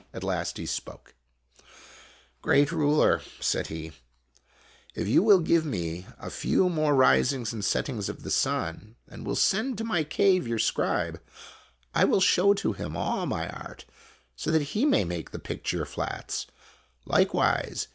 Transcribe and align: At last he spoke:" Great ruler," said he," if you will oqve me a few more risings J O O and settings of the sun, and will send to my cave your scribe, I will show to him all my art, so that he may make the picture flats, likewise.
At 0.15 0.23
last 0.23 0.57
he 0.57 0.65
spoke:" 0.65 1.13
Great 2.41 2.71
ruler," 2.71 3.21
said 3.39 3.67
he," 3.67 3.91
if 4.95 5.07
you 5.07 5.21
will 5.21 5.39
oqve 5.43 5.63
me 5.63 6.07
a 6.17 6.31
few 6.31 6.69
more 6.69 6.95
risings 6.95 7.51
J 7.51 7.53
O 7.53 7.55
O 7.57 7.57
and 7.57 7.65
settings 7.65 8.09
of 8.09 8.23
the 8.23 8.31
sun, 8.31 8.95
and 9.07 9.27
will 9.27 9.35
send 9.35 9.77
to 9.77 9.83
my 9.83 10.03
cave 10.03 10.47
your 10.47 10.57
scribe, 10.57 11.21
I 11.93 12.05
will 12.05 12.19
show 12.19 12.55
to 12.55 12.73
him 12.73 12.97
all 12.97 13.27
my 13.27 13.47
art, 13.47 13.85
so 14.35 14.49
that 14.49 14.69
he 14.73 14.87
may 14.87 15.03
make 15.03 15.29
the 15.29 15.37
picture 15.37 15.85
flats, 15.85 16.47
likewise. 17.05 17.87